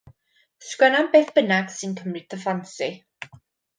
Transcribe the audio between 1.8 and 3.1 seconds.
cymryd dy ffansi.